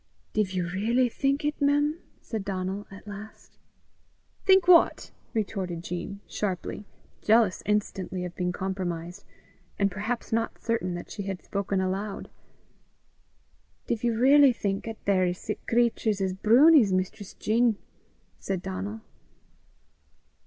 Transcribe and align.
"Div 0.33 0.53
ye 0.53 0.61
railly 0.63 1.09
think 1.09 1.45
it, 1.45 1.61
mem?" 1.61 1.99
said 2.21 2.43
Donal 2.43 2.87
at 2.89 3.05
last. 3.07 3.59
"Think 4.43 4.67
what?" 4.67 5.11
retorted 5.35 5.83
Jean, 5.83 6.21
sharply, 6.25 6.87
jealous 7.21 7.61
instantly 7.67 8.25
of 8.25 8.33
being 8.35 8.51
compromised, 8.51 9.23
and 9.77 9.91
perhaps 9.91 10.33
not 10.33 10.57
certain 10.57 10.95
that 10.95 11.11
she 11.11 11.21
had 11.29 11.43
spoken 11.43 11.79
aloud. 11.79 12.31
"Div 13.85 14.03
ye 14.03 14.09
railly 14.09 14.53
think 14.53 14.87
'at 14.87 15.05
there 15.05 15.23
is 15.27 15.37
sic 15.37 15.67
craturs 15.67 16.19
as 16.19 16.33
broonies, 16.33 16.91
Mistress 16.91 17.35
Jean?" 17.35 17.77
said 18.39 18.63
Donal. 18.63 19.01